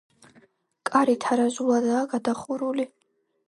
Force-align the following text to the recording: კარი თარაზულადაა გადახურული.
კარი 0.91 1.15
თარაზულადაა 1.27 2.03
გადახურული. 2.17 2.91